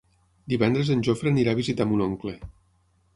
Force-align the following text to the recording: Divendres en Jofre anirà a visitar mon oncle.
Divendres 0.53 0.87
en 0.95 1.03
Jofre 1.07 1.29
anirà 1.33 1.53
a 1.55 1.59
visitar 1.59 1.87
mon 1.91 2.01
oncle. 2.07 2.33